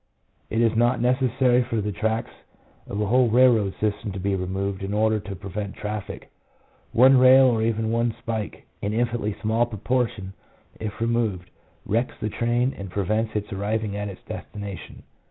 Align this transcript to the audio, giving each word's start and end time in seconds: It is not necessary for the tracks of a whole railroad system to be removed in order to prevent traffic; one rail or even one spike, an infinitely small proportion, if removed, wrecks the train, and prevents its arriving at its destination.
It 0.49 0.61
is 0.61 0.75
not 0.75 0.99
necessary 0.99 1.61
for 1.61 1.79
the 1.79 1.91
tracks 1.91 2.31
of 2.87 2.99
a 2.99 3.05
whole 3.05 3.29
railroad 3.29 3.75
system 3.79 4.11
to 4.13 4.19
be 4.19 4.33
removed 4.33 4.81
in 4.81 4.95
order 4.95 5.19
to 5.19 5.35
prevent 5.35 5.75
traffic; 5.75 6.31
one 6.91 7.19
rail 7.19 7.43
or 7.45 7.61
even 7.61 7.91
one 7.91 8.11
spike, 8.17 8.65
an 8.81 8.93
infinitely 8.93 9.35
small 9.43 9.67
proportion, 9.67 10.33
if 10.79 10.99
removed, 11.01 11.51
wrecks 11.85 12.15
the 12.19 12.29
train, 12.29 12.73
and 12.75 12.89
prevents 12.89 13.35
its 13.35 13.53
arriving 13.53 13.95
at 13.95 14.09
its 14.09 14.23
destination. 14.23 15.03